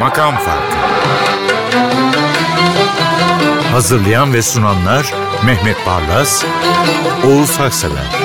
Makam 0.00 0.34
Farkı 0.36 0.76
Hazırlayan 3.72 4.32
ve 4.32 4.42
sunanlar 4.42 5.14
Mehmet 5.46 5.76
Barlas, 5.86 6.44
Oğuz 7.26 7.58
Haksever 7.58 8.24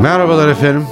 Merhabalar 0.00 0.48
efendim. 0.48 0.86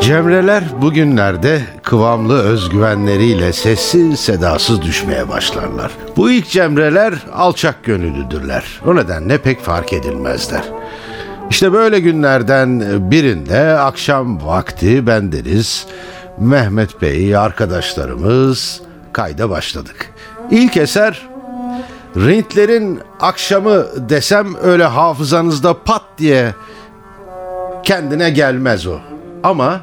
Cemreler 0.00 0.64
bugünlerde 0.82 1.62
kıvamlı 1.82 2.42
özgüvenleriyle 2.42 3.52
sessiz 3.52 4.20
sedasız 4.20 4.82
düşmeye 4.82 5.28
başlarlar. 5.28 5.92
Bu 6.16 6.30
ilk 6.30 6.48
cemreler 6.48 7.14
alçak 7.34 7.84
gönüllüdürler. 7.84 8.80
O 8.86 8.96
nedenle 8.96 9.38
pek 9.38 9.60
fark 9.60 9.92
edilmezler. 9.92 10.62
İşte 11.50 11.72
böyle 11.72 12.00
günlerden 12.00 12.80
birinde 13.10 13.78
akşam 13.78 14.46
vakti 14.46 15.06
bendeniz 15.06 15.86
Mehmet 16.38 17.02
Bey 17.02 17.36
arkadaşlarımız 17.36 18.80
kayda 19.12 19.50
başladık. 19.50 20.14
İlk 20.50 20.76
eser 20.76 21.28
Rintlerin 22.16 23.00
akşamı 23.20 23.86
desem 24.08 24.46
öyle 24.62 24.84
hafızanızda 24.84 25.82
pat 25.82 26.02
diye 26.18 26.54
kendine 27.82 28.30
gelmez 28.30 28.86
o. 28.86 28.98
Ama 29.42 29.80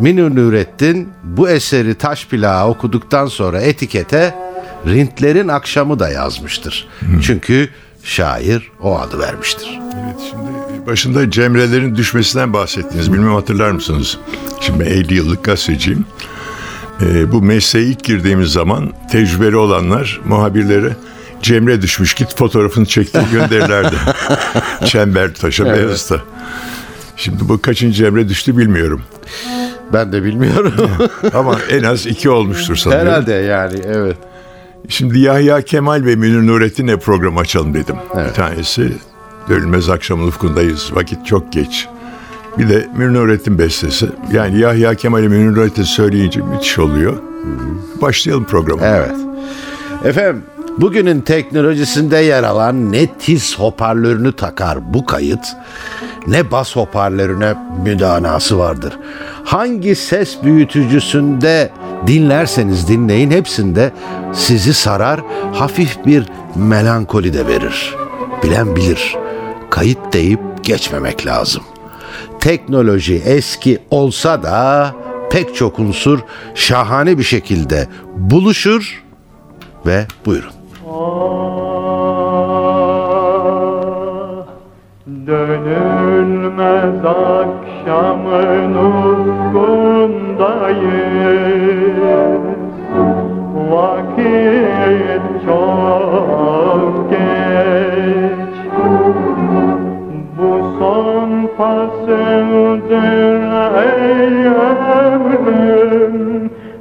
Münir 0.00 0.36
Nurettin 0.36 1.08
bu 1.24 1.48
eseri 1.48 1.94
taş 1.94 2.26
plağı 2.26 2.68
okuduktan 2.68 3.26
sonra 3.26 3.60
etikete 3.60 4.34
Rintlerin 4.86 5.48
Akşamı 5.48 5.98
da 5.98 6.10
yazmıştır. 6.10 6.88
Çünkü 7.22 7.68
şair 8.04 8.70
o 8.80 8.98
adı 8.98 9.18
vermiştir. 9.18 9.80
Evet 10.04 10.20
şimdi 10.30 10.86
başında 10.86 11.30
Cemre'lerin 11.30 11.96
düşmesinden 11.96 12.52
bahsettiniz. 12.52 13.12
Bilmem 13.12 13.34
hatırlar 13.34 13.70
mısınız? 13.70 14.18
Şimdi 14.60 14.80
ben 14.80 14.90
50 14.90 15.14
yıllık 15.14 15.44
gazeteciyim. 15.44 16.04
Ee, 17.02 17.32
bu 17.32 17.42
mesleğe 17.42 17.84
ilk 17.84 18.04
girdiğimiz 18.04 18.52
zaman 18.52 18.92
tecrübeli 19.10 19.56
olanlar 19.56 20.20
muhabirlere 20.24 20.96
Cemre 21.42 21.82
düşmüş 21.82 22.14
git 22.14 22.36
fotoğrafını 22.36 22.86
çektir 22.86 23.22
gönderirlerdi. 23.32 23.94
Çember 24.84 25.34
taşa 25.34 25.64
Evet. 25.66 25.76
Beyazıt'a. 25.78 26.20
Şimdi 27.16 27.48
bu 27.48 27.62
kaçıncı 27.62 27.96
Cemre 27.96 28.28
düştü 28.28 28.58
bilmiyorum. 28.58 29.02
Ben 29.92 30.12
de 30.12 30.24
bilmiyorum. 30.24 30.72
Ama 31.34 31.58
en 31.70 31.82
az 31.82 32.06
iki 32.06 32.30
olmuştur 32.30 32.76
sanıyorum. 32.76 33.08
Herhalde 33.08 33.32
yani 33.32 33.80
evet. 33.86 34.16
Şimdi 34.88 35.18
Yahya 35.18 35.62
Kemal 35.62 36.04
ve 36.04 36.16
Münir 36.16 36.46
Nurettin'le 36.46 36.96
program 36.96 37.38
açalım 37.38 37.74
dedim. 37.74 37.96
Bir 38.28 38.34
tanesi 38.34 38.92
Dönülmez 39.48 39.88
Akşamın 39.88 40.26
Ufkundayız. 40.26 40.90
Vakit 40.94 41.26
çok 41.26 41.52
geç. 41.52 41.88
Bir 42.58 42.68
de 42.68 42.88
Münir 42.96 43.14
Nurettin 43.14 43.58
bestesi. 43.58 44.06
Yani 44.32 44.58
Yahya 44.58 44.94
Kemal'i 44.94 45.28
Münir 45.28 45.56
Nurettin 45.56 45.82
söyleyince 45.82 46.40
müthiş 46.40 46.78
oluyor. 46.78 47.16
Başlayalım 48.02 48.44
programa. 48.44 48.86
Evet. 48.86 49.16
Efendim 50.04 50.42
bugünün 50.78 51.20
teknolojisinde 51.20 52.16
yer 52.16 52.42
alan 52.42 52.92
ne 52.92 53.06
tiz 53.06 53.58
hoparlörünü 53.58 54.32
takar 54.32 54.94
bu 54.94 55.06
kayıt 55.06 55.46
ne 56.26 56.50
bas 56.50 56.76
hoparlörüne 56.76 57.54
müdanası 57.84 58.58
vardır. 58.58 58.98
Hangi 59.44 59.96
ses 59.96 60.42
büyütücüsünde 60.42 61.70
dinlerseniz 62.06 62.88
dinleyin 62.88 63.30
hepsinde 63.30 63.92
sizi 64.32 64.74
sarar 64.74 65.20
hafif 65.52 66.06
bir 66.06 66.24
melankoli 66.54 67.34
de 67.34 67.46
verir. 67.46 67.94
Bilen 68.42 68.76
bilir. 68.76 69.16
Kayıt 69.70 70.12
deyip 70.12 70.40
geçmemek 70.62 71.26
lazım. 71.26 71.62
Teknoloji 72.40 73.22
eski 73.24 73.78
olsa 73.90 74.42
da 74.42 74.94
pek 75.30 75.54
çok 75.54 75.78
unsur 75.78 76.18
şahane 76.54 77.18
bir 77.18 77.22
şekilde 77.22 77.88
buluşur 78.16 79.02
ve 79.86 80.06
buyurun. 80.26 80.52
Ah, 80.90 81.61
Dönülmez 85.26 87.04
akşamın 87.04 88.74
ufkundayız. 88.74 89.62
Vakit 93.70 95.22
çok 95.46 97.10
geç. 97.10 98.54
Bu 100.38 100.50
son 100.78 101.30
fasıldır 101.58 103.02
ey 103.76 104.46
ömrüm. 105.06 106.16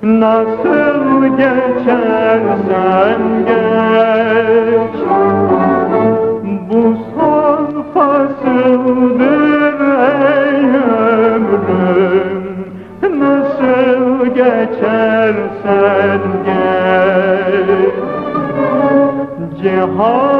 Nasıl 0.03 1.01
geçersen 1.38 3.22
geç 3.47 5.00
जहाँ 19.63 20.31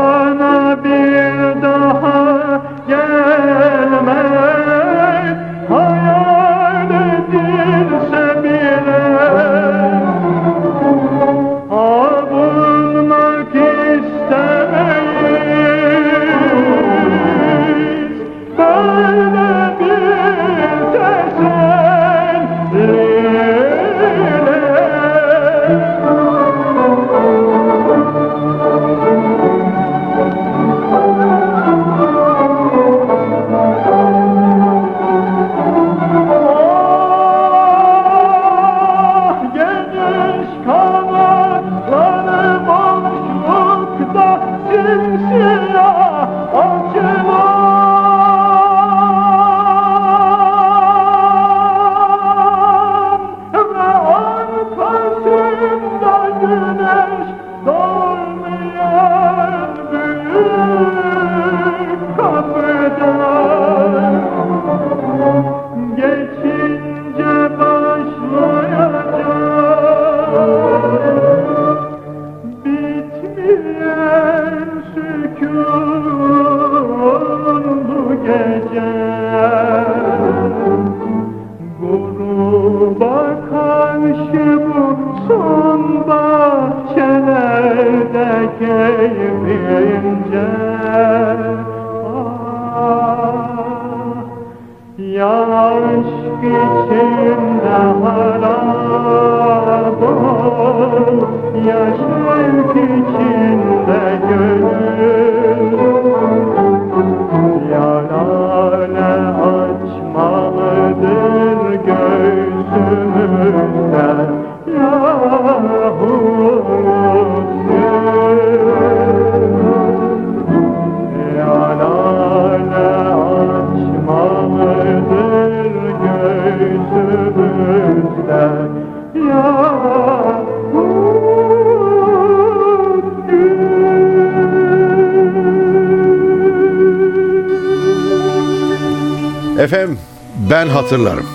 hatırlarım. 140.72 141.26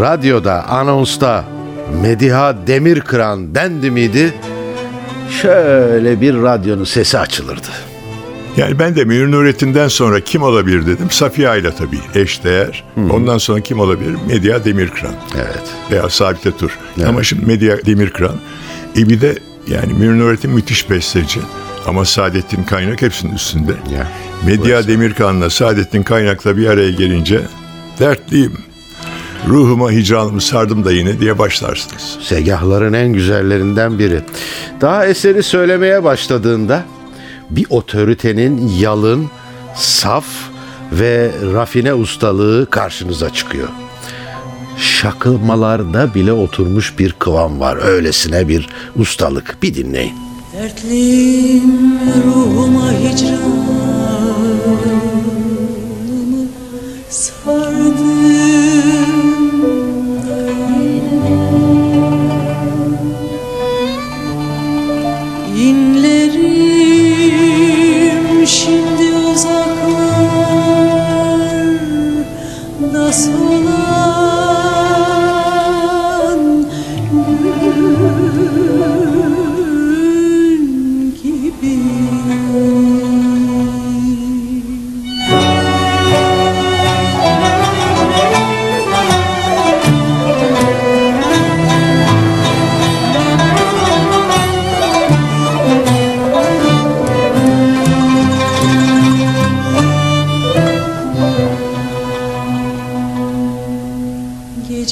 Radyoda, 0.00 0.68
anonsta 0.68 1.44
Mediha 2.02 2.66
Demirkıran 2.66 3.54
dendi 3.54 3.90
miydi? 3.90 4.34
Şöyle 5.42 6.20
bir 6.20 6.34
radyonun 6.42 6.84
sesi 6.84 7.18
açılırdı. 7.18 7.68
Yani 8.56 8.78
ben 8.78 8.96
de 8.96 9.04
Münir 9.04 9.32
Nurettin'den 9.32 9.88
sonra 9.88 10.20
kim 10.20 10.42
olabilir 10.42 10.86
dedim. 10.86 11.10
Safiye 11.10 11.48
Ayla 11.48 11.70
tabii 11.70 11.98
eşdeğer. 12.14 12.84
Ondan 13.10 13.38
sonra 13.38 13.60
kim 13.60 13.80
olabilir? 13.80 14.16
Medya 14.28 14.64
Demirkıran. 14.64 15.14
Evet. 15.34 15.62
Veya 15.90 16.08
Sabite 16.08 16.56
Tur. 16.56 16.78
Ama 17.08 17.22
şimdi 17.22 17.46
Medya 17.46 17.86
Demirkıran. 17.86 18.34
E 18.96 19.08
bir 19.08 19.20
de 19.20 19.38
yani 19.68 19.92
Münir 19.92 20.18
Nurettin 20.18 20.50
müthiş 20.50 20.90
besteci. 20.90 21.40
Ama 21.86 22.04
Saadettin 22.04 22.62
Kaynak 22.62 23.02
hepsinin 23.02 23.34
üstünde. 23.34 23.72
Ya, 23.94 24.06
Medya. 24.46 24.86
Demirkan'la 24.86 25.50
Saadettin 25.50 26.02
Kaynak'la 26.02 26.56
bir 26.56 26.66
araya 26.66 26.90
gelince 26.90 27.40
dertliyim. 28.00 28.58
Ruhuma 29.48 29.90
hicranımı 29.90 30.40
sardım 30.40 30.84
da 30.84 30.92
yine 30.92 31.20
diye 31.20 31.38
başlarsınız. 31.38 32.18
Segahların 32.22 32.92
en 32.92 33.12
güzellerinden 33.12 33.98
biri. 33.98 34.20
Daha 34.80 35.06
eseri 35.06 35.42
söylemeye 35.42 36.04
başladığında 36.04 36.84
bir 37.50 37.66
otoritenin 37.70 38.68
yalın, 38.78 39.30
saf 39.74 40.24
ve 40.92 41.30
rafine 41.54 41.94
ustalığı 41.94 42.70
karşınıza 42.70 43.30
çıkıyor. 43.30 43.68
Şakılmalarda 44.78 46.14
bile 46.14 46.32
oturmuş 46.32 46.98
bir 46.98 47.12
kıvam 47.12 47.60
var. 47.60 47.78
Öylesine 47.82 48.48
bir 48.48 48.68
ustalık. 48.96 49.56
Bir 49.62 49.74
dinleyin. 49.74 50.14
Dertliyim 50.52 51.98
ruhuma 52.26 52.92
hicranımı 52.92 53.79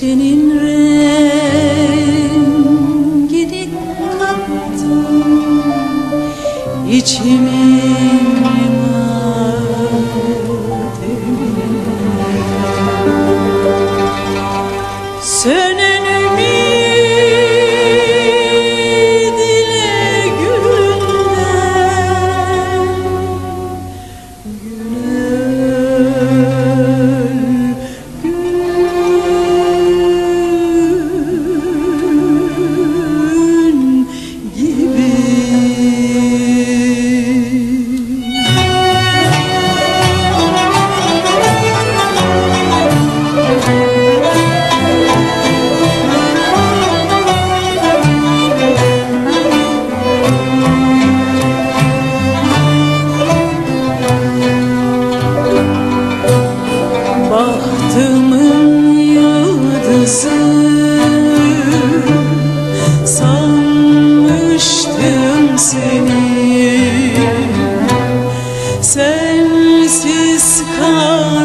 written 0.02 0.27
Sensiz 68.88 70.64
karanlıktı 70.78 71.37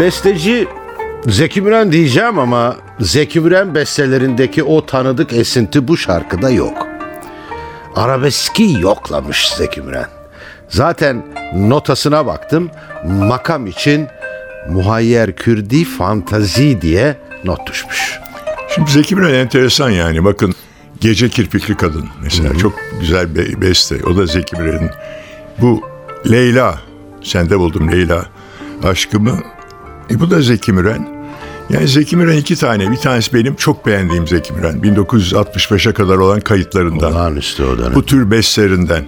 Besteci 0.00 0.68
Zeki 1.26 1.62
Müren 1.62 1.92
diyeceğim 1.92 2.38
ama 2.38 2.76
Zeki 3.00 3.40
Müren 3.40 3.74
bestelerindeki 3.74 4.62
o 4.62 4.86
tanıdık 4.86 5.32
esinti 5.32 5.88
bu 5.88 5.96
şarkıda 5.96 6.50
yok. 6.50 6.86
Arabeski 7.96 8.76
yoklamış 8.80 9.52
Zeki 9.56 9.82
Müren. 9.82 10.06
Zaten 10.68 11.22
notasına 11.54 12.26
baktım. 12.26 12.70
Makam 13.06 13.66
için 13.66 14.06
muhayyer 14.68 15.36
kürdi 15.36 15.84
fantazi 15.84 16.80
diye 16.80 17.16
not 17.44 17.66
düşmüş. 17.66 18.18
Şimdi 18.74 18.90
Zeki 18.90 19.16
Müren 19.16 19.34
enteresan 19.34 19.90
yani. 19.90 20.24
Bakın 20.24 20.54
Gece 21.00 21.28
Kirpikli 21.28 21.76
Kadın 21.76 22.08
mesela 22.22 22.58
çok 22.58 22.72
güzel 23.00 23.34
bir 23.34 23.60
beste. 23.60 23.96
O 24.06 24.16
da 24.16 24.26
Zeki 24.26 24.56
Müren'in. 24.56 24.90
Bu 25.58 25.80
Leyla, 26.30 26.78
sende 27.22 27.58
buldum 27.58 27.92
Leyla 27.92 28.26
aşkımı. 28.84 29.59
E 30.10 30.20
bu 30.20 30.30
da 30.30 30.42
Zeki 30.42 30.72
Müren. 30.72 31.08
Yani 31.70 31.88
Zeki 31.88 32.16
Müren 32.16 32.36
iki 32.36 32.56
tane. 32.56 32.90
Bir 32.90 32.96
tanesi 32.96 33.32
benim 33.34 33.54
çok 33.54 33.86
beğendiğim 33.86 34.26
Zeki 34.26 34.52
Müren. 34.52 34.74
1965'e 34.80 35.92
kadar 35.92 36.16
olan 36.16 36.40
kayıtlarından. 36.40 37.12
Olağanüstü 37.12 37.64
o 37.64 37.78
dönem. 37.78 37.94
Bu 37.94 38.06
tür 38.06 38.30
bestlerinden. 38.30 39.04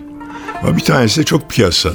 Ama 0.63 0.77
bir 0.77 0.85
tanesi 0.85 1.21
de 1.21 1.25
çok 1.25 1.51
piyasa. 1.51 1.91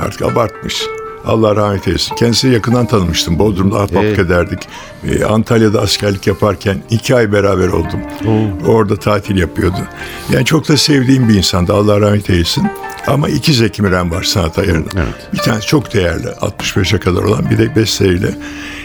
Artık 0.00 0.22
abartmış. 0.22 0.82
Allah 1.26 1.56
rahmet 1.56 1.88
eylesin. 1.88 2.14
Kendisi 2.14 2.48
yakından 2.48 2.86
tanımıştım. 2.86 3.38
Bodrum'da 3.38 3.76
ahbap 3.76 4.04
Evet. 4.04 4.18
ederdik. 4.18 4.58
Ee, 5.08 5.24
Antalya'da 5.24 5.80
askerlik 5.80 6.26
yaparken 6.26 6.82
iki 6.90 7.14
ay 7.16 7.32
beraber 7.32 7.68
oldum. 7.68 8.00
Orada 8.66 8.96
tatil 8.96 9.36
yapıyordu. 9.36 9.76
Yani 10.32 10.44
çok 10.44 10.68
da 10.68 10.76
sevdiğim 10.76 11.28
bir 11.28 11.34
insandı. 11.34 11.74
Allah 11.74 12.00
rahmet 12.00 12.30
eylesin. 12.30 12.66
Ama 13.06 13.28
iki 13.28 13.52
Zeki 13.52 13.82
Müren 13.82 14.10
var 14.10 14.22
sanat 14.22 14.58
ayarında. 14.58 14.88
Bir 15.32 15.38
tanesi 15.38 15.66
çok 15.66 15.94
değerli. 15.94 16.26
65'e 16.26 16.98
kadar 17.00 17.22
olan 17.22 17.50
bir 17.50 17.58
de 17.58 17.76
besteleriyle. 17.76 18.34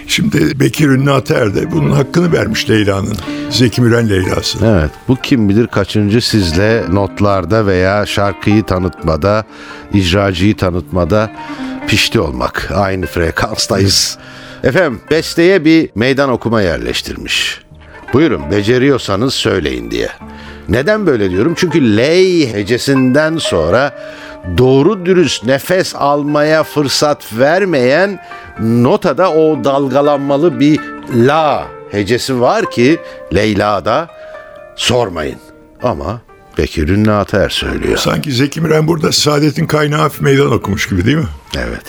Şimdi 0.07 0.59
Bekir 0.59 0.89
Ünlü 0.89 1.11
Ater 1.11 1.55
de 1.55 1.71
bunun 1.71 1.91
hakkını 1.91 2.31
vermiş 2.33 2.69
Leyla'nın. 2.69 3.17
Zeki 3.49 3.81
Müren 3.81 4.09
Leyla'sı. 4.09 4.57
Evet 4.65 4.91
bu 5.07 5.15
kim 5.15 5.49
bilir 5.49 5.67
kaçıncı 5.67 6.21
sizle 6.21 6.83
notlarda 6.91 7.65
veya 7.65 8.05
şarkıyı 8.05 8.63
tanıtmada, 8.63 9.43
icracıyı 9.93 10.57
tanıtmada 10.57 11.31
pişti 11.87 12.19
olmak. 12.19 12.71
Aynı 12.75 13.05
frekanstayız. 13.05 14.17
Efendim 14.63 15.01
besteye 15.11 15.65
bir 15.65 15.89
meydan 15.95 16.29
okuma 16.29 16.61
yerleştirmiş. 16.61 17.61
Buyurun 18.13 18.51
beceriyorsanız 18.51 19.33
söyleyin 19.33 19.91
diye. 19.91 20.09
Neden 20.69 21.07
böyle 21.07 21.29
diyorum? 21.29 21.53
Çünkü 21.57 21.97
ley 21.97 22.53
hecesinden 22.53 23.37
sonra 23.37 23.91
doğru 24.57 25.05
dürüst 25.05 25.43
nefes 25.43 25.95
almaya 25.95 26.63
fırsat 26.63 27.25
vermeyen 27.33 28.19
notada 28.59 29.31
o 29.31 29.63
dalgalanmalı 29.63 30.59
bir 30.59 30.79
la 31.15 31.67
hecesi 31.91 32.41
var 32.41 32.71
ki 32.71 32.99
Leyla'da 33.33 34.07
sormayın. 34.75 35.39
Ama 35.83 36.21
Bekir 36.57 36.89
Ünlü 36.89 37.11
Ater 37.11 37.49
söylüyor. 37.49 37.97
Sanki 37.97 38.31
Zeki 38.31 38.61
Müren 38.61 38.87
burada 38.87 39.11
saadetin 39.11 39.67
kaynağı 39.67 40.11
meydan 40.19 40.51
okumuş 40.51 40.89
gibi 40.89 41.05
değil 41.05 41.17
mi? 41.17 41.27
Evet. 41.57 41.83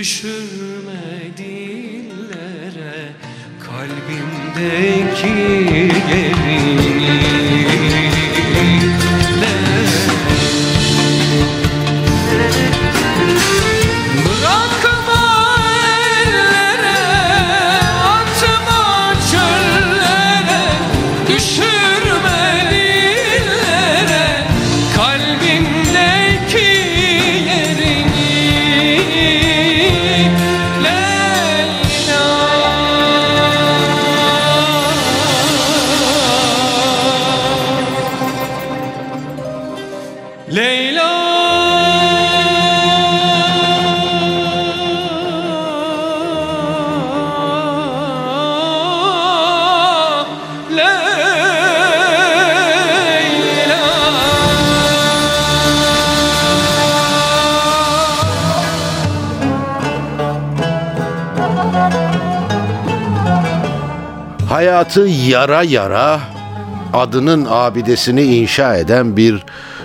Düşürme 0.00 1.36
dillere 1.36 3.12
Kalbimdeki 3.60 5.34
Hayatı 64.80 65.08
yara 65.28 65.62
yara 65.62 66.20
adının 66.92 67.46
abidesini 67.50 68.22
inşa 68.22 68.76
eden 68.76 69.16
bir 69.16 69.44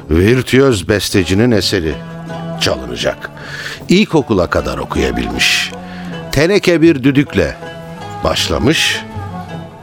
virtüöz 0.10 0.90
bestecinin 0.90 1.52
eseri 1.52 1.96
çalınacak. 2.62 3.32
İlkokula 3.90 4.50
kadar 4.50 4.78
okuyabilmiş. 4.78 5.72
Teneke 6.32 6.82
bir 6.82 7.04
düdükle 7.04 7.58
başlamış. 8.24 9.02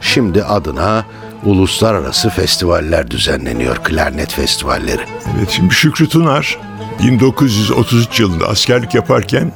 Şimdi 0.01 0.43
adına 0.43 1.05
uluslararası 1.45 2.29
festivaller 2.29 3.11
düzenleniyor. 3.11 3.75
Klarnet 3.75 4.33
festivalleri. 4.33 5.01
Evet 5.37 5.49
şimdi 5.49 5.73
Şükrü 5.73 6.09
Tunar 6.09 6.57
1933 7.03 8.19
yılında 8.19 8.47
askerlik 8.47 8.93
yaparken 8.93 9.51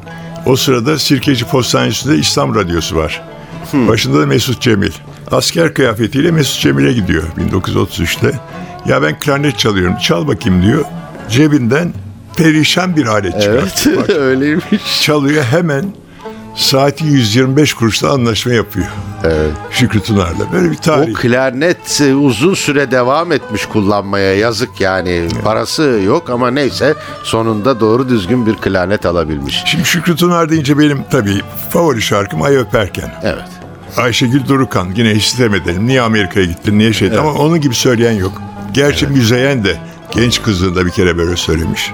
o 0.46 0.56
sırada 0.56 1.00
Sirkeci 1.00 1.46
Postanesi'nde 1.46 2.15
İslam 2.15 2.56
Radyosu 2.56 2.96
var. 2.96 3.22
Başında 3.74 4.22
da 4.22 4.26
Mesut 4.26 4.62
Cemil. 4.62 4.91
Asker 5.32 5.74
kıyafetiyle 5.74 6.32
Mesut 6.32 6.62
Cemil'e 6.62 6.94
gidiyor 6.94 7.24
1933'te. 7.52 8.32
Ya 8.86 9.02
ben 9.02 9.20
klarnet 9.20 9.60
çalıyorum 9.60 9.96
çal 9.98 10.28
bakayım 10.28 10.63
diyor. 10.63 10.86
Cebinden 11.30 11.94
perişan 12.38 12.96
bir 12.96 13.06
alet 13.06 13.42
çıkartıyor. 13.42 13.98
Bak, 14.02 14.10
öyleymiş. 14.10 15.02
çalıyor 15.02 15.44
hemen 15.44 15.86
saati 16.56 17.06
125 17.06 17.74
kuruşla 17.74 18.10
anlaşma 18.12 18.54
yapıyor. 18.54 18.88
Evet. 19.24 19.52
Şükrü 19.72 20.00
Tunar'la. 20.02 20.52
Böyle 20.54 20.72
bir 20.72 20.78
O 20.78 20.82
tarih. 20.82 21.16
klarnet 21.16 22.02
e, 22.02 22.16
uzun 22.16 22.54
süre 22.54 22.92
devam 22.92 23.32
etmiş 23.32 23.66
kullanmaya 23.66 24.36
yazık 24.36 24.82
yani 24.82 25.28
parası 25.44 25.84
yok 26.06 26.30
ama 26.30 26.52
neyse 26.52 26.94
sonunda 27.24 27.80
doğru 27.80 28.10
düzgün 28.10 28.46
bir 28.46 28.56
klarnet 28.56 29.06
alabilmiş. 29.06 29.63
Şimdi 29.66 29.86
Şükrü 29.86 30.16
Tunar 30.16 30.50
deyince 30.50 30.80
benim 30.80 31.04
tabii 31.12 31.42
favori 31.70 32.02
şarkım 32.02 32.42
Ay 32.42 32.58
Öperken. 32.58 33.12
Evet. 33.24 33.44
Ayşegül 33.97 34.47
Durukan 34.47 34.88
yine 34.95 35.15
hiç 35.15 35.39
demedim. 35.39 35.88
Niye 35.88 36.02
Amerika'ya 36.02 36.45
gittin 36.45 36.80
niye 36.80 36.93
şey 36.93 37.17
ama 37.19 37.34
onun 37.34 37.62
gibi 37.62 37.76
söyleyen 37.76 38.12
yok. 38.12 38.41
Gerçi 38.73 39.08
Müzeyyen 39.08 39.63
de 39.63 39.78
genç 40.12 40.41
kızlığında 40.41 40.86
bir 40.86 40.91
kere 40.91 41.17
böyle 41.17 41.36
söylemiş. 41.36 41.91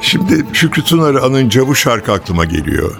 Şimdi 0.00 0.44
Şükrü 0.52 0.84
Tunar'ı 0.84 1.22
anınca 1.22 1.66
bu 1.66 1.74
şarkı 1.74 2.12
aklıma 2.12 2.44
geliyor. 2.44 2.96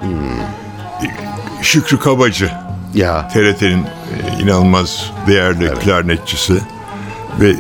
Şükrü 1.63 1.99
Kabacı 1.99 2.51
Ya 2.95 3.29
TRT'nin 3.29 3.85
e, 3.85 4.43
inanılmaz 4.43 5.13
değerli 5.27 5.75
klarnetçisi 5.75 6.55
ve 7.41 7.55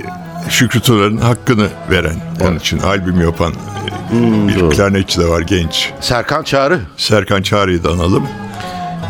Şükrü 0.48 0.80
Tunar'ın 0.80 1.16
hakkını 1.16 1.68
veren 1.90 2.16
onun 2.40 2.57
için 2.57 2.78
albüm 2.78 3.20
yapan 3.20 3.52
e, 3.52 4.48
bir 4.48 4.70
klarnetçi 4.70 5.20
de 5.20 5.28
var 5.28 5.40
genç. 5.40 5.90
Serkan 6.00 6.42
Çağrı. 6.42 6.80
Serkan 6.96 7.42
Çağrı'yı 7.42 7.85
da 7.85 7.90
analım. 7.90 8.28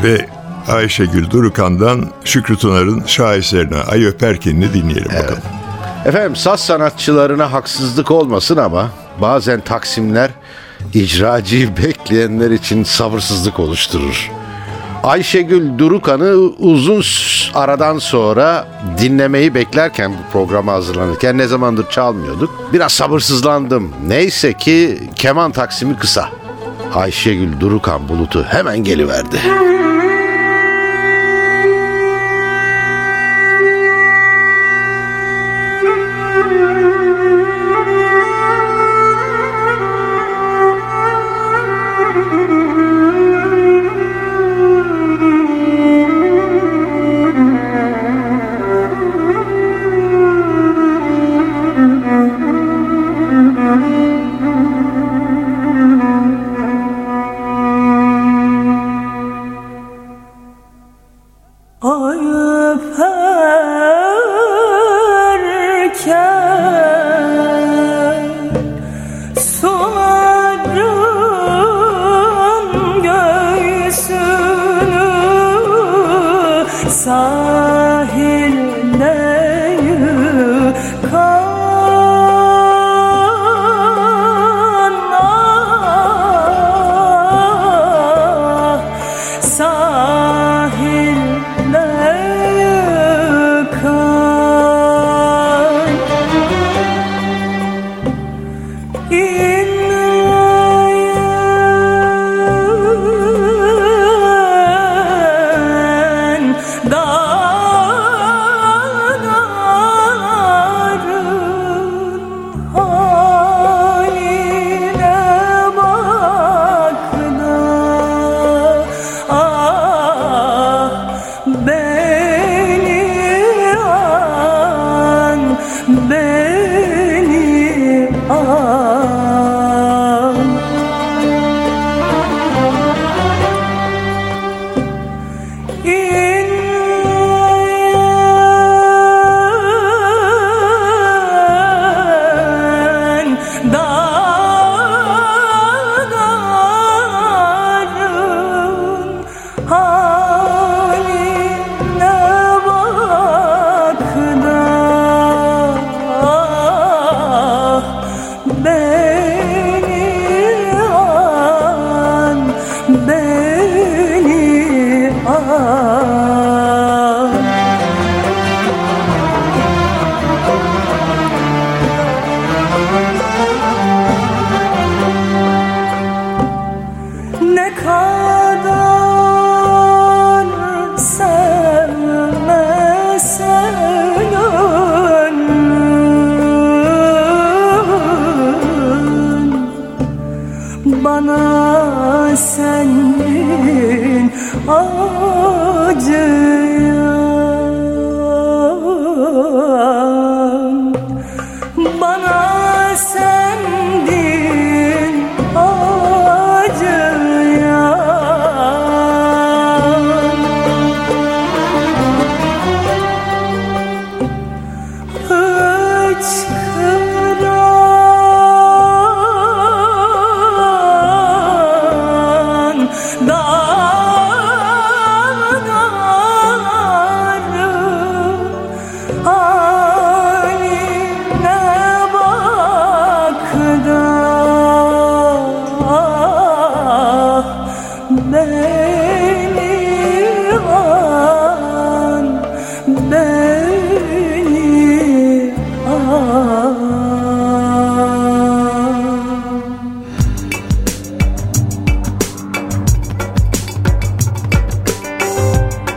Ve 0.02 0.26
Ayşegül 0.68 1.30
Durukan'dan 1.30 2.06
Şükrü 2.24 2.56
Tunar'ın 2.56 3.02
şaheserine 3.06 3.76
Ay 3.76 4.06
Öperken'ini 4.06 4.74
dinleyelim 4.74 5.12
bakalım. 5.22 5.42
Efendim 6.04 6.36
saz 6.36 6.60
sanatçılarına 6.60 7.52
haksızlık 7.52 8.10
olmasın 8.10 8.56
ama 8.56 8.90
bazen 9.20 9.60
taksimler 9.60 10.30
icracıyı 10.94 11.76
bekleyenler 11.84 12.50
için 12.50 12.84
sabırsızlık 12.84 13.60
oluşturur. 13.60 14.30
Ayşegül 15.02 15.78
Durukan'ı 15.78 16.30
uzun 16.58 17.02
aradan 17.54 17.98
sonra 17.98 18.68
dinlemeyi 18.98 19.54
beklerken 19.54 20.12
bu 20.12 20.32
programa 20.32 20.72
hazırlanırken 20.72 21.38
ne 21.38 21.46
zamandır 21.46 21.90
çalmıyorduk. 21.90 22.70
Biraz 22.72 22.92
sabırsızlandım. 22.92 23.92
Neyse 24.06 24.52
ki 24.52 24.98
keman 25.16 25.52
taksimi 25.52 25.96
kısa. 25.96 26.28
Ayşegül 26.94 27.60
Durukan 27.60 28.08
bulutu 28.08 28.44
hemen 28.44 28.84
geliverdi. 28.84 29.40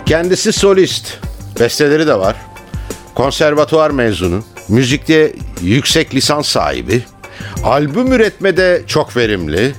Kendisi 0.08 0.54
solist. 0.54 1.18
Besteleri 1.60 2.08
de 2.08 2.20
var. 2.20 2.36
Konservatuvar 3.16 3.90
mezunu. 3.90 4.44
Müzikte 4.70 5.34
yüksek 5.62 6.16
lisans 6.16 6.48
sahibi. 6.48 7.04
Albüm 7.64 8.12
üretmede 8.12 8.82
çok 8.88 9.18
verimli. 9.18 9.76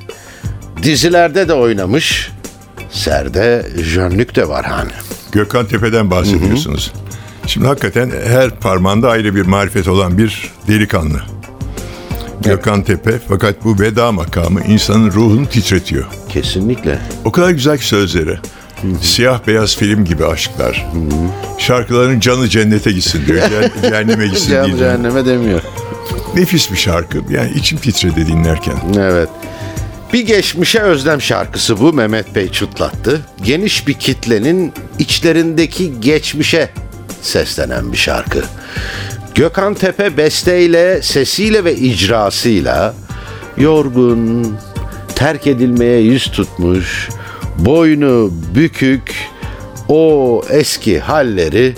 Dizilerde 0.83 1.49
de 1.49 1.55
oynamış. 1.55 2.31
Serde 2.91 3.67
jönlük 3.83 4.37
de 4.37 4.49
var 4.49 4.67
hani. 4.67 4.91
Gökhan 5.33 5.67
Tepe'den 5.67 6.11
bahsediyorsunuz. 6.11 6.93
Şimdi 7.47 7.67
hakikaten 7.67 8.13
her 8.27 8.51
parmağında 8.51 9.11
ayrı 9.11 9.35
bir 9.35 9.47
marifet 9.47 9.89
olan 9.89 10.19
bir 10.19 10.51
delikanlı. 10.69 11.23
Gökhan 12.41 12.83
Tepe 12.83 13.19
fakat 13.29 13.65
bu 13.65 13.81
veda 13.81 14.13
makamı 14.13 14.61
insanın 14.65 15.13
ruhunu 15.13 15.49
titretiyor. 15.49 16.05
Kesinlikle. 16.29 16.99
O 17.25 17.33
kadar 17.33 17.51
güzel 17.51 17.79
ki 17.79 17.87
sözleri. 17.87 18.39
Siyah 19.03 19.47
beyaz 19.47 19.77
film 19.77 20.05
gibi 20.05 20.27
aşklar. 20.27 20.87
Şarkıların 21.59 22.21
canı 22.21 22.49
cennete 22.49 22.93
gitsin 22.93 23.27
diyor. 23.27 23.39
Ce- 23.43 23.83
Cehenneme 23.91 24.27
gitsin 24.27 24.51
diyor. 24.51 24.79
Cehenneme 24.79 25.27
demiyor. 25.27 25.61
Nefis 26.35 26.73
bir 26.73 26.77
şarkı. 26.77 27.19
Yani 27.31 27.51
içim 27.55 27.79
titredi 27.79 28.27
dinlerken. 28.27 28.75
Evet. 28.99 29.29
Bir 30.13 30.27
geçmişe 30.27 30.81
özlem 30.81 31.23
şarkısı 31.23 31.81
bu 31.81 31.93
Mehmet 31.93 32.35
Bey 32.35 32.49
çıtlattı. 32.53 33.21
Geniş 33.45 33.87
bir 33.89 33.95
kitlenin 33.95 34.73
içlerindeki 34.99 36.01
geçmişe 36.01 36.71
seslenen 37.23 37.93
bir 37.93 37.97
şarkı. 37.97 38.43
Gökhan 39.35 39.75
Tepe 39.75 40.17
besteyle, 40.17 41.03
sesiyle 41.03 41.65
ve 41.65 41.77
icrasıyla 41.77 42.95
yorgun, 43.57 44.57
terk 45.15 45.47
edilmeye 45.47 46.01
yüz 46.01 46.25
tutmuş, 46.31 47.09
boynu 47.59 48.31
bükük 48.55 49.15
o 49.89 50.43
eski 50.51 51.01
halleri 51.01 51.75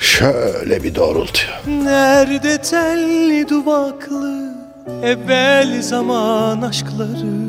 şöyle 0.00 0.82
bir 0.82 0.94
doğrultuyor. 0.94 1.54
Nerede 1.66 2.62
telli 2.62 3.48
duvaklı 3.48 4.54
evvel 5.02 5.82
zaman 5.82 6.62
aşkları? 6.62 7.46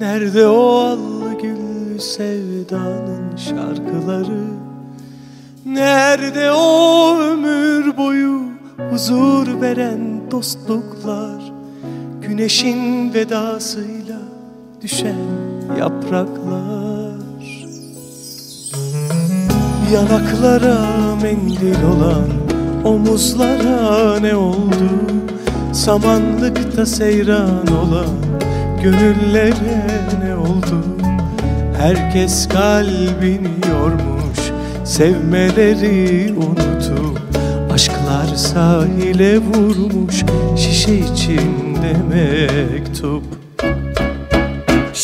Nerede 0.00 0.46
o 0.46 0.64
allı 0.78 1.38
güllü 1.42 2.00
sevdanın 2.00 3.36
şarkıları? 3.36 4.44
Nerede 5.66 6.50
o 6.52 7.18
ömür 7.18 7.96
boyu 7.96 8.40
huzur 8.90 9.60
veren 9.60 10.30
dostluklar? 10.30 11.52
Güneşin 12.22 13.14
vedasıyla 13.14 14.17
düşen 14.82 15.14
yapraklar 15.78 17.18
Yanaklara 19.92 20.78
mendil 21.22 21.82
olan 21.82 22.28
omuzlara 22.84 24.20
ne 24.20 24.36
oldu? 24.36 24.90
Samanlıkta 25.72 26.86
seyran 26.86 27.66
olan 27.66 28.16
gönüllere 28.82 29.84
ne 30.24 30.36
oldu? 30.36 30.84
Herkes 31.78 32.48
kalbini 32.48 33.50
yormuş, 33.70 34.38
sevmeleri 34.84 36.34
unutup 36.36 37.20
Aşklar 37.72 38.36
sahile 38.36 39.38
vurmuş, 39.38 40.24
şişe 40.56 40.94
içinde 40.94 41.92
mektup 42.10 43.47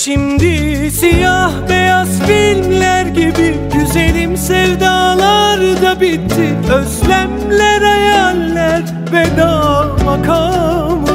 Şimdi 0.04 0.90
siyah 0.90 1.52
beyaz 1.68 2.20
filmler 2.20 3.06
gibi 3.06 3.56
Güzelim 3.74 4.36
sevdalar 4.36 5.60
da 5.82 6.00
bitti. 6.00 6.54
Özlemler, 6.74 7.82
hayaller, 7.82 8.82
veda 9.12 9.88
makamı. 10.04 11.06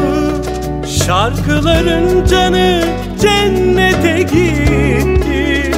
Şarkıların 1.06 2.25
canı 2.25 2.84
cennete 3.21 4.21
gitti. 4.21 5.71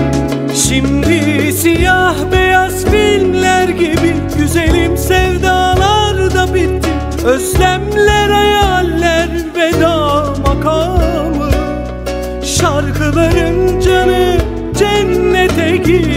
Şimdi 0.56 1.54
siyah 1.54 2.16
beyaz 2.32 2.86
filmler 2.86 3.70
gibi 3.70 4.16
Güzelim 4.38 4.98
sevdalar 4.98 6.34
da 6.34 6.54
bitti. 6.54 6.90
Özlemler, 7.26 8.30
hayaller, 8.30 8.71
Şarkıların 12.72 13.80
canı 13.80 14.38
cennete 14.80 15.78
gitti 15.78 16.11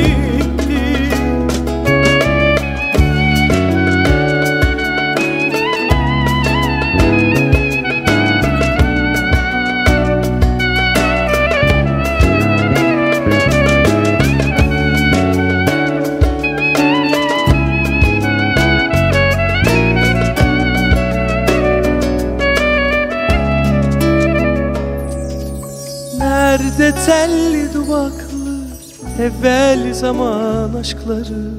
zaman 30.15 30.75
aşkları 30.81 31.51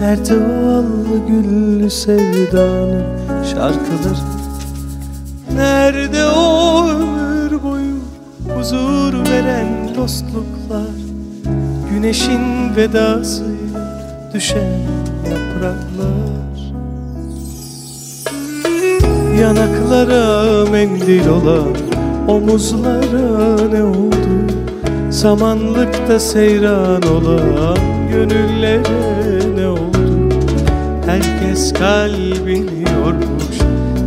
Nerede 0.00 0.34
o 0.34 0.70
allı 0.70 1.26
güllü 1.28 1.90
sevdanın 1.90 3.04
şarkıları? 3.44 4.24
Nerede 5.54 6.26
o 6.26 6.88
ömür 6.88 7.62
boyu 7.62 7.96
huzur 8.56 9.14
veren 9.30 9.94
dostluklar? 9.96 10.94
Güneşin 11.90 12.76
vedasıyla 12.76 14.00
düşen 14.34 14.80
yapraklar? 15.30 16.72
Yanaklara 19.40 20.70
mendil 20.70 21.28
olan 21.28 21.74
omuzlara 22.28 23.68
ne 23.72 23.82
oldu? 23.82 24.53
Samanlıkta 25.14 26.20
seyran 26.20 27.02
olan 27.02 28.08
gönüllere 28.12 29.56
ne 29.56 29.68
oldu? 29.68 30.28
Herkes 31.06 31.72
kalbini 31.72 32.84
yormuş, 32.96 33.56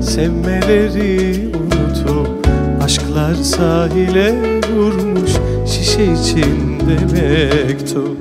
sevmeleri 0.10 1.52
unutup 1.56 2.48
Aşklar 2.84 3.36
sahile 3.36 4.36
vurmuş, 4.76 5.32
şişe 5.68 6.04
içinde 6.04 6.98
mektup 7.14 8.18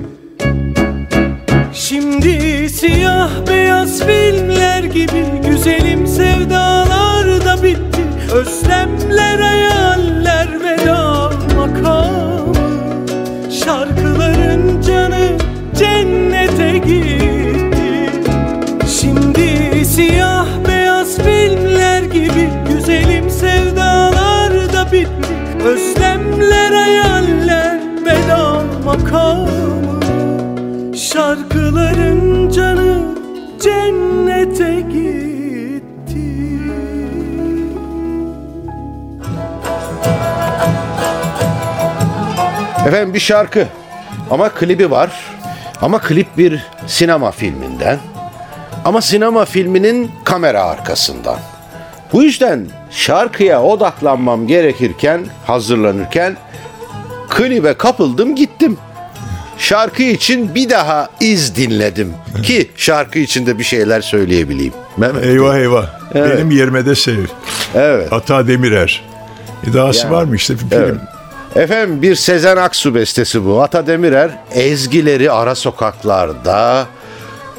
Şimdi 1.73 2.69
siyah 2.69 3.29
beyaz 3.49 3.99
filmler 3.99 4.83
gibi 4.83 5.25
Güzelim 5.49 6.07
sevdalar 6.07 7.45
da 7.45 7.63
bitti 7.63 8.01
Özlemler, 8.33 9.39
hayaller, 9.39 9.76
Efendim 42.87 43.13
bir 43.13 43.19
şarkı 43.19 43.67
ama 44.31 44.49
klibi 44.49 44.91
var. 44.91 45.11
Ama 45.81 45.99
klip 45.99 46.37
bir 46.37 46.65
sinema 46.87 47.31
filminden. 47.31 47.99
Ama 48.85 49.01
sinema 49.01 49.45
filminin 49.45 50.11
kamera 50.23 50.63
arkasından. 50.63 51.39
Bu 52.13 52.23
yüzden 52.23 52.67
şarkıya 52.91 53.63
odaklanmam 53.63 54.47
gerekirken, 54.47 55.25
hazırlanırken 55.45 56.37
klibe 57.29 57.73
kapıldım 57.73 58.35
gittim. 58.35 58.77
Şarkı 59.57 60.03
için 60.03 60.55
bir 60.55 60.69
daha 60.69 61.09
iz 61.19 61.55
dinledim 61.55 62.13
ki 62.43 62.71
şarkı 62.75 63.19
içinde 63.19 63.59
bir 63.59 63.63
şeyler 63.63 64.01
söyleyebileyim. 64.01 64.73
Mehmet. 64.97 65.25
Eyvah 65.25 65.57
eyvah. 65.57 65.85
Evet. 66.15 66.37
Benim 66.37 66.51
yerime 66.51 66.85
de 66.85 66.95
sev. 66.95 67.25
Evet. 67.75 68.13
Ata 68.13 68.47
Demirer. 68.47 69.03
E 69.69 69.73
dahası 69.73 70.05
Ya. 70.05 70.11
var 70.11 70.23
mı 70.23 70.35
işte 70.35 70.57
film? 70.57 70.69
Evet. 70.71 70.95
Efendim 71.55 72.01
bir 72.01 72.15
Sezen 72.15 72.57
Aksu 72.57 72.95
bestesi 72.95 73.45
bu. 73.45 73.61
Ata 73.61 73.87
Demirer 73.87 74.31
ezgileri 74.51 75.31
ara 75.31 75.55
sokaklarda 75.55 76.87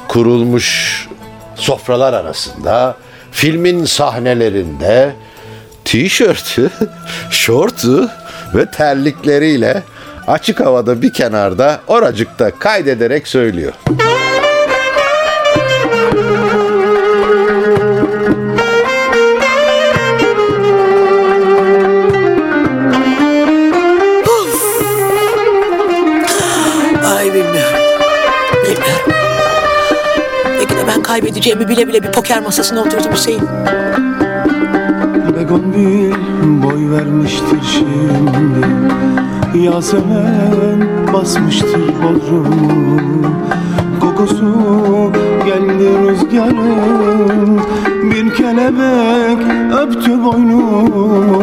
kurulmuş 0.08 1.08
sofralar 1.54 2.12
arasında 2.12 2.96
filmin 3.32 3.84
sahnelerinde 3.84 5.12
tişörtü, 5.84 6.70
şortu 7.30 8.10
ve 8.54 8.66
terlikleriyle 8.66 9.82
açık 10.26 10.60
havada 10.60 11.02
bir 11.02 11.12
kenarda 11.12 11.80
oracıkta 11.86 12.50
kaydederek 12.58 13.28
söylüyor. 13.28 13.72
Kaybedeceğimi 31.20 31.68
bile 31.68 31.88
bile 31.88 32.02
bir 32.02 32.12
poker 32.12 32.42
masasına 32.42 32.80
oturdum 32.80 33.12
Hüseyin. 33.12 33.42
Begonvil 35.36 36.14
boy 36.62 36.90
vermiştir 36.90 37.58
şimdi. 37.72 38.66
Yasemen 39.64 40.88
basmıştır 41.12 41.80
bodrumu. 42.02 43.00
Kokusu 44.00 44.54
geldi 45.46 45.88
rüzgarın. 46.08 47.60
Bir 48.02 48.34
kelebek 48.34 49.46
öptü 49.82 50.24
boynumu 50.24 51.42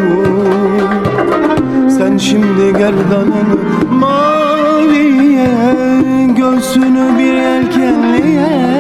Sen 1.98 2.18
şimdi 2.18 2.78
gerdanını 2.78 3.58
maviye 3.92 5.48
Göğsünü 6.38 7.20
bir 7.20 7.34
yelkenliye 7.34 8.75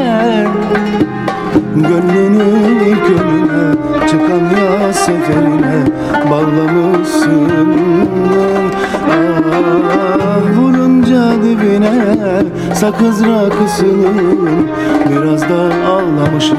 Gönlünü 1.95 2.95
gönlüne 3.07 3.75
çıkan 4.07 4.43
ya 4.59 4.93
seferine 4.93 5.85
bağlamışsın. 6.31 7.47
Ah 9.51 10.57
vurunca 10.57 11.43
dibine 11.43 12.15
sakız 12.73 13.21
rakısının 13.21 14.67
biraz 15.09 15.41
da 15.41 15.71
ağlamışım 15.87 16.57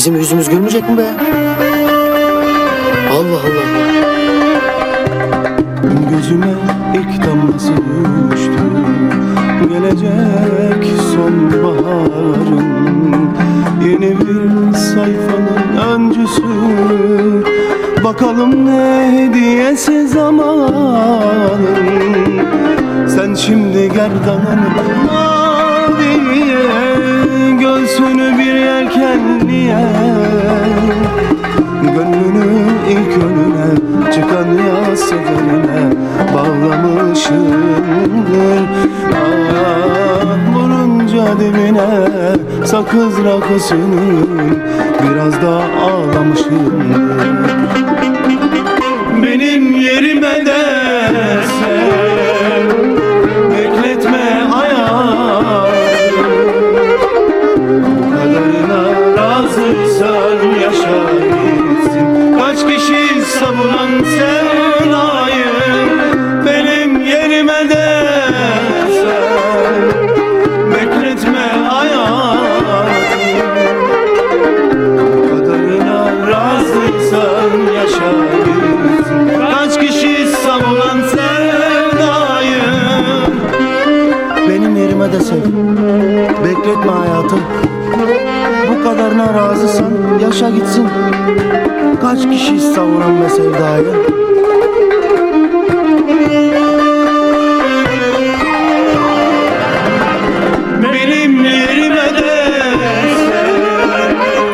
Bizim 0.00 0.16
yüzümüz 0.16 0.48
gülmeyecek 0.48 0.88
mi 0.88 0.98
be? 0.98 1.06
Allah 3.12 3.40
Allah. 3.46 3.66
Gözüme 6.10 6.54
ilk 6.94 7.26
damlası 7.26 7.72
düştü 8.30 8.62
Gelecek 9.68 10.92
sonbaharın 11.14 12.64
Yeni 13.84 14.20
bir 14.20 14.74
sayfanın 14.78 15.76
öncüsü 15.94 16.42
Bakalım 18.04 18.66
ne 18.66 19.12
hediyesi 19.12 20.08
zamanın 20.08 21.60
Sen 23.08 23.34
şimdi 23.34 23.92
gerdanın 23.92 24.60
maviye 26.30 26.60
Göğsünü 27.60 28.38
bir 28.38 28.54
yelkenliye 28.54 29.86
Gönlünü 31.82 32.48
ilk 32.88 33.24
önüne 33.24 33.70
çıkan 34.12 34.48
ya 34.48 34.96
seferine 34.96 35.92
bağlamışımdır. 36.34 38.62
Ah 39.12 40.54
vurunca 40.54 41.24
dibine 41.40 41.90
sakız 42.64 43.14
rakısının 43.24 44.58
biraz 45.02 45.34
da 45.42 45.62
ağlamışımdır. 45.82 47.30
Benim 49.22 49.80
yerime 49.80 50.39
razıysan 59.80 60.50
yaşa 60.60 61.12
gitsin 61.12 62.38
Kaç 62.38 62.58
kişi 62.58 63.22
savunan 63.24 64.04
sevdayı 64.04 65.46
Benim 66.46 67.06
yerime 67.06 67.70
de 67.70 68.06
sen. 68.92 69.90
Bekletme 70.70 71.46
hayatı 71.68 72.40
Bu 75.12 75.28
kadarına 75.30 76.06
razıysan 76.30 77.74
yaşa 77.74 78.12
gitsin 78.44 79.40
Kaç 79.40 79.80
kişi 79.80 80.26
savunan 80.26 81.00
sevdayı 81.08 82.62
Benim 84.48 84.76
yerime 84.76 85.12
de 85.12 85.20
sev 85.20 85.36
Bekletme 86.44 86.92
hayatım 86.92 87.09
Boşa 90.30 90.50
gitsin 90.50 90.88
Kaç 92.00 92.22
kişi 92.30 92.60
savuran 92.60 93.22
be 93.22 93.28
sevdayı 93.28 93.84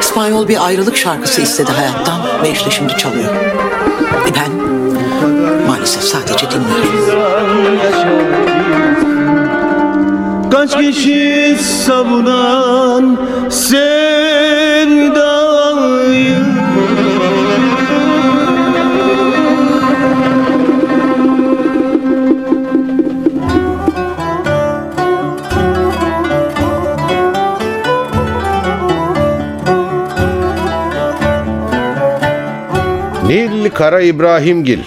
İspanyol 0.01 0.49
bir 0.49 0.67
ayrılık 0.67 0.97
şarkısı 0.97 1.41
istedi 1.41 1.71
hayattan 1.73 2.21
ve 2.43 2.51
işte 2.51 2.71
şimdi 2.71 2.97
çalıyor. 2.97 3.35
E 4.29 4.35
ben 4.35 4.53
maalesef 5.67 6.03
sadece 6.03 6.47
dinliyorum. 6.51 7.17
Kaç 10.51 10.77
kişi 10.79 11.57
savunan 11.61 13.19
sevdayı 13.51 14.06
Kara 33.77 34.01
İbrahimgil 34.01 34.81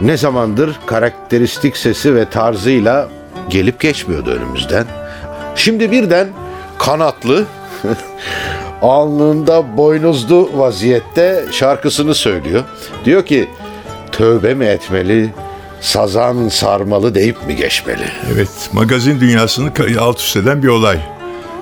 ne 0.00 0.16
zamandır 0.16 0.76
karakteristik 0.86 1.76
sesi 1.76 2.14
ve 2.14 2.30
tarzıyla 2.30 3.08
gelip 3.48 3.80
geçmiyordu 3.80 4.30
önümüzden. 4.30 4.86
Şimdi 5.54 5.90
birden 5.90 6.28
kanatlı, 6.78 7.44
alnında 8.82 9.76
boynuzlu 9.76 10.50
vaziyette 10.54 11.44
şarkısını 11.52 12.14
söylüyor. 12.14 12.64
Diyor 13.04 13.26
ki 13.26 13.48
tövbe 14.12 14.54
mi 14.54 14.64
etmeli, 14.64 15.30
sazan 15.80 16.48
sarmalı 16.48 17.14
deyip 17.14 17.46
mi 17.46 17.56
geçmeli? 17.56 18.04
Evet, 18.34 18.70
magazin 18.72 19.20
dünyasını 19.20 19.70
alt 20.00 20.20
üst 20.20 20.36
eden 20.36 20.62
bir 20.62 20.68
olay. 20.68 21.15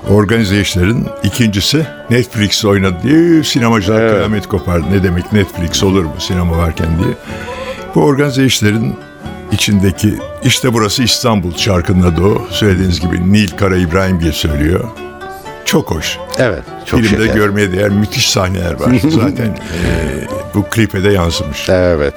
Organize 0.09 0.61
işlerin 0.61 1.07
ikincisi 1.23 1.85
Netflix 2.09 2.65
oynadı 2.65 2.95
diye 3.03 3.43
sinemacılar 3.43 4.01
Evet. 4.01 4.13
kıyamet 4.13 4.47
kopardı. 4.47 4.85
Ne 4.91 5.03
demek 5.03 5.33
Netflix 5.33 5.83
olur 5.83 6.03
mu 6.03 6.13
sinema 6.19 6.57
varken 6.57 6.87
diye. 7.03 7.13
Bu 7.95 8.01
organize 8.03 8.45
işlerin 8.45 8.95
içindeki 9.51 10.13
işte 10.43 10.73
burası 10.73 11.03
İstanbul 11.03 11.55
şarkının 11.55 12.11
adı 12.11 12.21
o. 12.21 12.41
Söylediğiniz 12.49 12.99
gibi 12.99 13.33
Nil 13.33 13.49
Kara 13.49 13.77
İbrahimgil 13.77 14.31
söylüyor. 14.31 14.83
Çok 15.65 15.91
hoş. 15.91 16.17
Evet, 16.37 16.63
çok 16.85 16.99
Filmde 16.99 17.21
şeker. 17.23 17.35
görmeye 17.35 17.71
değer 17.71 17.89
müthiş 17.89 18.29
sahneler 18.29 18.73
var. 18.79 18.91
Zaten 19.09 19.45
eee, 19.45 20.27
bu 20.55 20.63
klipe 20.63 21.03
de 21.03 21.09
yansımış. 21.11 21.69
Evet. 21.69 22.13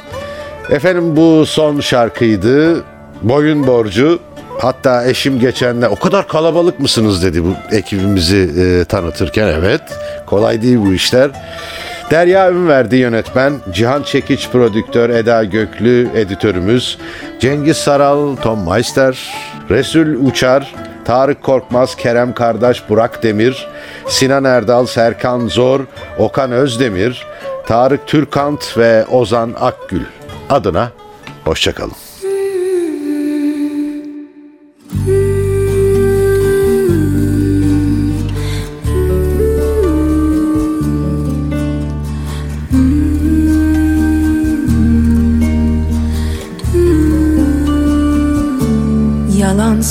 Efendim 0.70 1.16
bu 1.16 1.46
son 1.46 1.80
şarkıydı. 1.80 2.84
Boyun 3.22 3.66
borcu. 3.66 4.18
Hatta 4.58 5.06
eşim 5.06 5.40
geçen 5.40 5.82
de 5.82 5.88
o 5.88 5.96
kadar 5.96 6.28
kalabalık 6.28 6.80
mısınız 6.80 7.22
dedi 7.22 7.44
bu 7.44 7.54
ekibimizi 7.70 8.50
e, 8.58 8.84
tanıtırken. 8.84 9.48
Evet. 9.48 9.80
Kolay 10.26 10.62
değil 10.62 10.78
bu 10.78 10.92
işler. 10.92 11.30
Derya 12.10 12.50
Ünverdi 12.50 12.96
yönetmen, 12.96 13.52
Cihan 13.72 14.02
Çekiç 14.02 14.48
prodüktör, 14.48 15.10
Eda 15.10 15.44
Göklü 15.44 16.08
editörümüz, 16.14 16.98
Cengiz 17.40 17.76
Saral, 17.76 18.36
Tom 18.36 18.70
Meister, 18.70 19.32
Resul 19.70 20.26
Uçar, 20.26 20.74
Tarık 21.04 21.42
Korkmaz, 21.42 21.96
Kerem 21.96 22.34
Kardeş, 22.34 22.88
Burak 22.88 23.22
Demir, 23.22 23.68
Sinan 24.08 24.44
Erdal, 24.44 24.86
Serkan 24.86 25.48
Zor, 25.48 25.80
Okan 26.18 26.52
Özdemir, 26.52 27.26
Tarık 27.66 28.06
Türkant 28.06 28.78
ve 28.78 29.06
Ozan 29.06 29.54
Akgül 29.60 30.04
adına 30.50 30.90
hoşçakalın. 31.44 32.07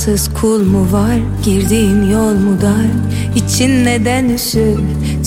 Yalansız 0.07 0.33
kul 0.33 0.63
mu 0.63 0.91
var? 0.91 1.17
Girdiğim 1.45 2.11
yol 2.11 2.33
mu 2.33 2.61
dar? 2.61 2.85
İçin 3.35 3.85
neden 3.85 4.29
üşür? 4.29 4.79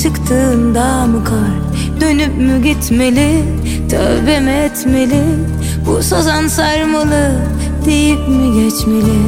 Çıktığında 0.02 1.06
mı 1.06 1.24
kar? 1.24 2.00
Dönüp 2.00 2.36
mü 2.38 2.62
gitmeli? 2.62 3.44
Tövbe 3.90 4.40
mi 4.40 4.50
etmeli? 4.50 5.22
Bu 5.86 6.02
sazan 6.02 6.48
sarmalı 6.48 7.32
deyip 7.84 8.28
mi 8.28 8.62
geçmeli? 8.62 9.20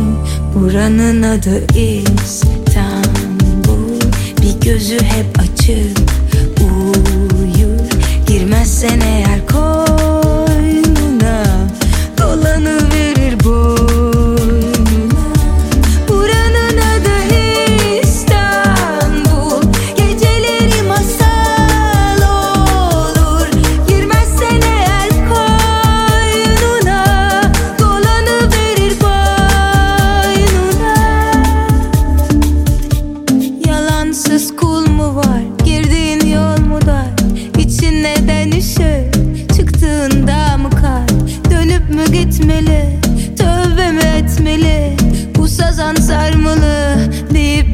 Buranın 0.54 1.22
adı 1.22 1.66
İstanbul. 1.76 2.70
Bir 4.42 4.60
gözü 4.60 4.98
hep 5.00 5.38
açık. 5.38 5.98
Uyur. 6.60 7.80
Girmezsen 8.26 9.00
eğer 9.00 9.46
koynuna 9.46 10.11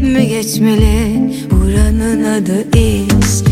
mi 0.08 0.28
geçmeli? 0.28 1.20
Buranın 1.50 2.24
adı 2.24 2.64
İstanbul. 2.78 3.44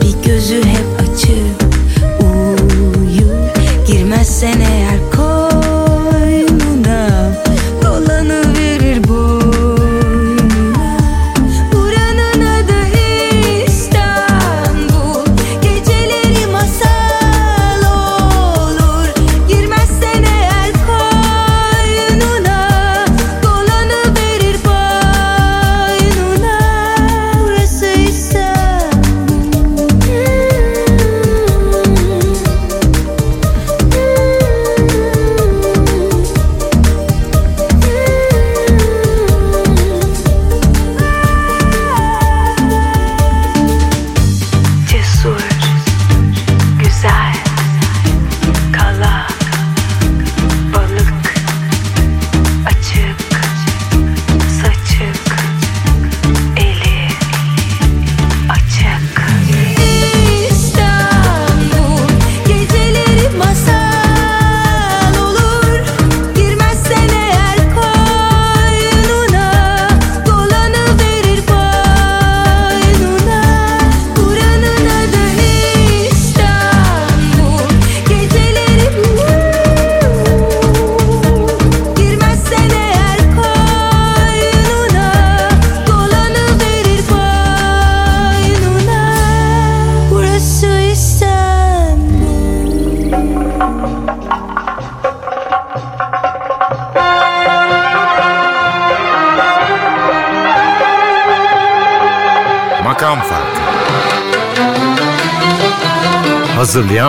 Bir 0.00 0.28
gözü 0.28 0.56
hep 0.64 0.86
açık 1.00 1.62
Uyur. 2.20 3.34
Girmezsen 3.86 4.60
eğer 4.60 5.07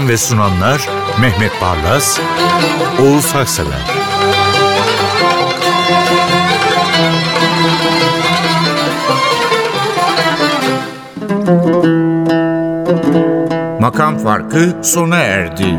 Ve 0.10 0.18
sunanlar 0.18 0.90
Mehmet 1.22 1.52
Barlas, 1.62 2.20
Oğuz 3.02 3.34
Haksever. 3.34 3.80
Makam 13.80 14.18
Farkı 14.18 14.78
sona 14.82 15.18
erdi. 15.18 15.76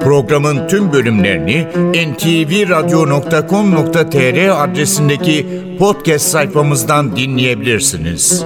Programın 0.00 0.68
tüm 0.68 0.92
bölümlerini 0.92 1.66
ntvradio.com.tr 2.12 4.64
adresindeki 4.64 5.46
podcast 5.78 6.26
sayfamızdan 6.26 7.16
dinleyebilirsiniz. 7.16 8.44